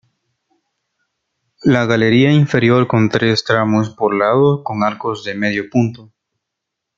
[1.61, 6.11] La galería inferior con tres tramos por lado con arcos de medio punto.